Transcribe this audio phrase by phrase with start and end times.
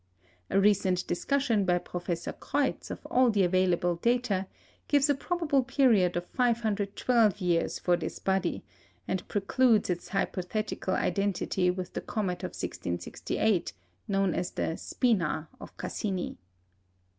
[0.49, 4.47] A recent discussion by Professor Kreutz of all the available data
[4.87, 8.63] gives a probable period of 512 years for this body,
[9.07, 13.73] and precludes its hypothetical identity with the comet of 1668,
[14.07, 16.39] known as the "Spina" of Cassini.